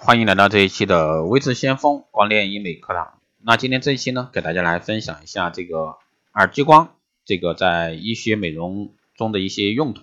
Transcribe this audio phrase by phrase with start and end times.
[0.00, 3.18] 欢迎来到这一期的微智先锋光电医美课堂。
[3.42, 5.98] 那今天这一期呢，给大家来分享一下这个
[6.32, 6.94] 耳激光，
[7.24, 10.02] 这个在医学美容中的一些用途。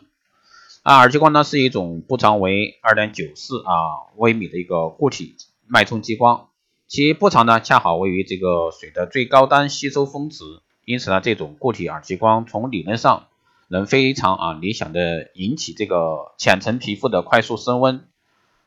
[0.84, 6.50] 啊，耳激光呢是一种波长为二点九四啊微米的一个固体脉冲激光，
[6.88, 10.44] 其波长呢恰好位于这个水的最高端吸收峰值，
[10.84, 13.28] 因此呢，这种固体耳激光从理论上
[13.70, 18.06] 能非常啊理想的引起这个浅层皮肤的快速升温。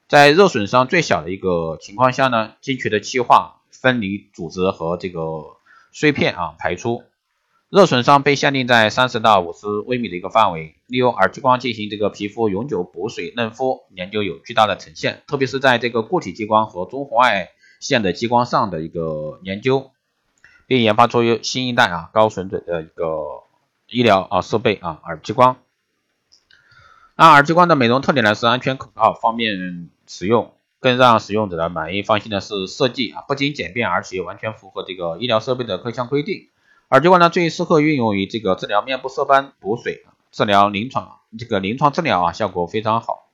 [0.09, 5.59] 在热损伤最小的一个情况下呢，精确的气化、分离组织和这个
[5.93, 7.05] 碎片啊排出。
[7.69, 15.23] 热损伤被限定在三十到五十微米的一个范围，利用耳激光进行这个皮肤永久补水嫩肤，研究有巨大的呈现。
[15.27, 19.91] 特别是在这个固体激光和中红外线的激光上的一个研究，
[20.66, 23.43] 并研发出新一代啊高水准的一个
[23.87, 25.59] 医疗啊设备啊耳激光。
[27.15, 29.91] 那耳激光的美容特点呢是安全可靠、方便。
[30.09, 36.49] 使用更让使用者的满意放心的是设计啊，不仅简便，而且完全符合这个医疗设备的各项规定。
[36.91, 43.27] 耳机管呢最适合运用于这个治疗面部色斑补水，治疗临床这个临床治疗啊效果非常好。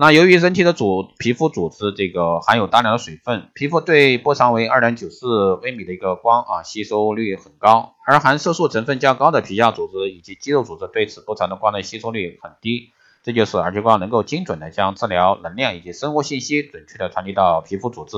[0.00, 12.92] 那由于人体的组皮肤组织这个含有大量的水分，皮肤对波长为二点九四微米的一个光啊吸收率很高，而含色素成分较高的皮下组织以及肌肉组织对此波长的光的吸收率很低。
[13.28, 18.16] 这就是耳激光能够精准的将治疗能量以及生物信息准确的传递到皮肤组织，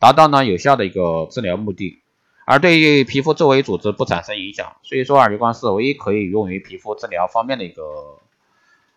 [0.00, 2.02] 达到呢有效的一个治疗目的，
[2.44, 4.74] 而对于皮肤周围组织不产生影响。
[4.82, 7.84] 所以说耳激光是唯一可以用于皮肤治疗方面的一个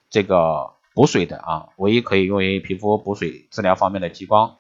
[0.10, 4.58] 这个补水的啊，唯一可以用于皮肤补水治疗方面的激光。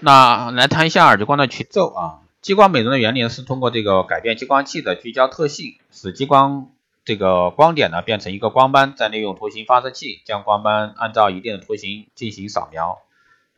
[0.00, 6.70] 那来谈一下耳激光的去皱啊，激光美容的原理是通过这个改变激光器的聚焦特性，使激光。
[7.04, 12.98] 这个光点呢变成一个光斑，再利用图形发射器将光斑按照一定的图形进行扫描，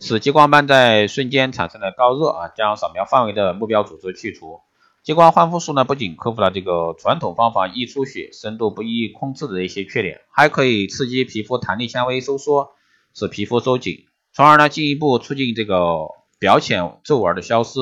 [0.01, 4.61] 使激光斑在瞬间产生的高热啊，将扫描范围的目标组织去除。
[5.05, 12.73] 激光焕肤术呢不仅克服了这个传统方法易出血、深度不易控制的一些缺点，还可以刺激皮肤弹力纤维收缩，
[13.15, 16.09] 使皮肤收紧，从而呢进一步促进这个
[16.41, 17.79] 表浅皱纹的消失。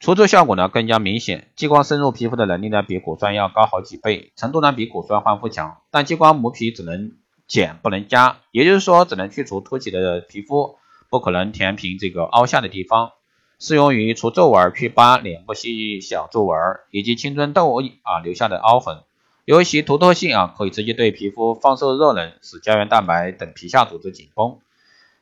[0.00, 5.76] 除皱效果呢更加明显，激光深入皮肤的能力呢比果酸要高好几倍，程度呢比果酸焕肤强。
[5.90, 7.12] 但激光磨皮只能
[7.46, 10.76] 减不能加，也就是说只能去除凸起的皮肤，
[11.10, 13.12] 不可能填平这个凹下的地方。
[13.58, 16.58] 适用于除皱纹、去疤、脸部细小皱纹
[16.90, 19.02] 以及青春痘啊留下的凹痕。
[19.44, 24.60] 由于其独特性啊，可以直接对皮肤放射热能，使胶原蛋白等皮下组织紧绷，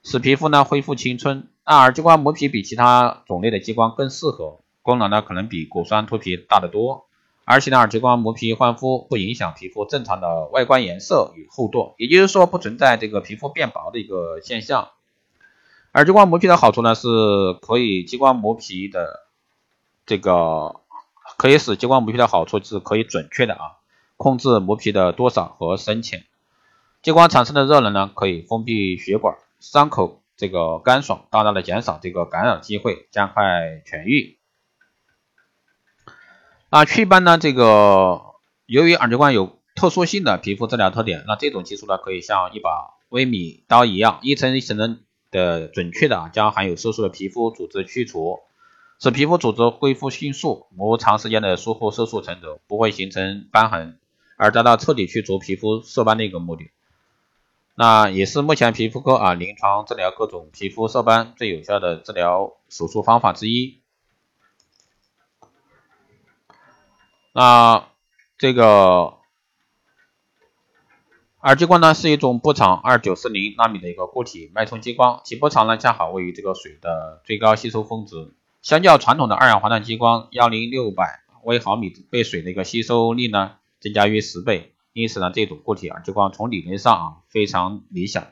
[0.05, 1.49] 使皮肤呢恢复青春。
[1.67, 4.61] 那耳激光磨皮比其他种类的激光更适合。
[4.83, 7.07] 功能呢可能比果酸脱皮大得多，
[7.45, 14.91] 而且呢耳激光磨皮焕肤不影响皮肤正常的外观颜色与厚度，也就是说不存在这个皮肤变薄的一个现象。
[15.95, 17.09] 耳激光磨皮的好处呢是
[17.61, 19.27] 可以激光磨皮的
[20.07, 20.81] 这个
[21.37, 23.77] 可以使激光磨皮的好处是可以准确的啊
[24.17, 26.25] 控制磨皮的多少和深浅。
[27.03, 34.38] 激光产生的热能呢可以封闭血管，伤口这个干爽，大大的减少这个感染机会，加快痊愈。
[36.71, 37.39] 那祛斑呢？
[37.39, 38.35] 这个
[38.67, 48.41] 由于耳激光有特殊性的皮肤治疗特点，那这种技术呢，可以像一把微米刀一样，一层一层的准确的将含有色素的皮肤组织去除，
[49.01, 53.99] 使皮肤组织恢复迅速，无长时间的疏忽色素沉着，不会形成斑痕，
[54.37, 56.71] 而达到彻底去除皮肤色斑的一个目的。
[57.77, 63.81] 那也是目前皮肤科啊临床治疗各种皮肤色斑最有效的治疗手术方法之一。
[67.33, 67.89] 那
[68.37, 69.19] 这个
[71.41, 88.27] 耳激光呢，是一种波长二九四零纳米的一个固体脉冲激光，其波长呢恰好位于这个水的最高吸收峰值，相较传统的二氧化碳激光幺零六百微毫米被水的一个吸收力呢增加约十倍，因此呢这种固体耳激光从理论上啊非常理想。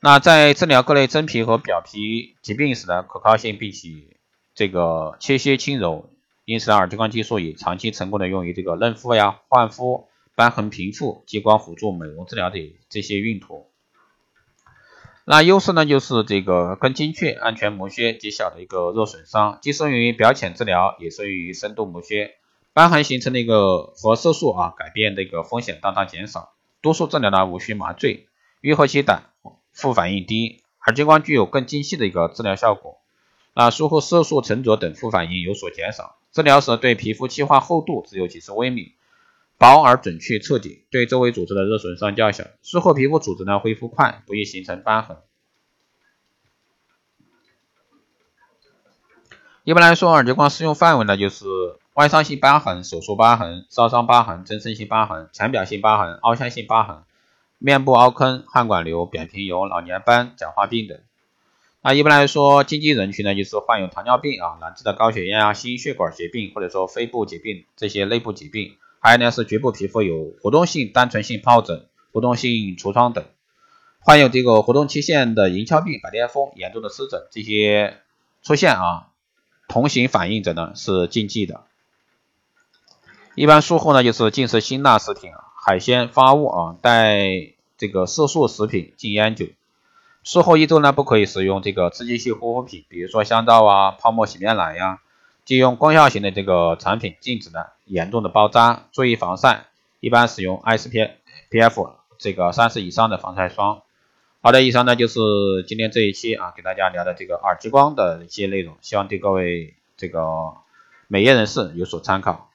[0.00, 4.16] 那在治疗各类真皮和表皮疾病时呢，可靠性比起
[4.54, 6.08] 这个切削轻柔。
[6.48, 13.66] 因此，耳激光技术也长期成功的用于这个嫩肤呀、焕肤、瘢痕平复、激光辅助美容治疗的这些用途。
[15.26, 22.30] 那优势呢，就是这个更精确、安全磨削，极小的一个热损伤，既适用于表浅治疗，也适用于深度磨削。
[22.74, 26.54] 瘢痕形成的一个和色素啊改变的一个风险大大减少。
[26.80, 28.26] 多数治疗呢无需麻醉，
[28.62, 29.24] 愈合期短，
[29.70, 30.62] 副反应低。
[30.86, 32.96] 耳激光具有更精细的一个治疗效果。
[33.52, 36.16] 那术后色素沉着等副反应有所减少。
[36.32, 38.94] 治疗时对皮肤气化厚度只有几十微米，
[39.56, 45.16] 薄而准确彻底，对周围组织的热损伤较小，术后皮肤组织呢恢复快，不易形成疤痕。
[49.64, 51.44] 一般来说，耳激光适用范围呢就是
[51.94, 57.02] 外伤性疤痕、手术疤痕、烧伤疤痕、增生性疤痕、浅表性疤痕、凹陷性疤痕、
[57.58, 61.00] 面部凹坑、汗管瘤、扁平疣、老年斑、角化病等。
[61.80, 68.76] 那一般来说，禁忌人群呢就是患有糖尿病啊、难治的高血压、心血管疾病或者说肺部疾病这些内部疾病。
[69.00, 73.24] 还有呢是局部皮肤有活动性单纯性疱疹、活动性痤疮等，
[74.00, 77.98] 患有这个活动期限的银翘病、白癜风、严重的湿疹这些
[78.42, 79.10] 出现啊，
[79.68, 81.62] 同型反应者呢是禁忌的。
[83.36, 85.30] 一般术后呢就是禁食辛辣食品、
[85.64, 89.46] 海鲜、发物啊，带这个色素食品、禁烟酒。
[90.30, 95.00] 术后一周呢不可以使用这个刺激性护肤品，比如说香皂啊、泡沫洗面奶呀。
[95.46, 99.64] 禁用功效型的这个产品，禁止呢严重的包扎，注意防晒，
[100.00, 103.80] 一般使用 SPF 这个三十以上的防晒霜。
[104.42, 105.18] 好的，以上呢就是
[105.66, 110.52] 今天这一期啊给大家聊的这个耳激光的一些内容，希望对各位这个
[111.06, 112.50] 美业人士有所参考。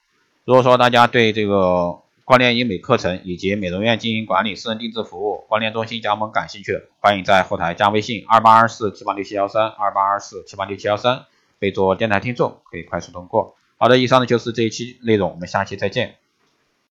[0.45, 11.25] 如果说大家对这个光电医美课程以及美容院经营管理、私人定制服务、光电中心加盟感兴趣，欢迎在后台加微信二八二四七八六七幺三二八二四七八六七幺三。
[11.59, 13.55] 备注电台听众可以快速通过。
[13.77, 16.15] 好的，以上呢就是这一期内容，我们下期再见。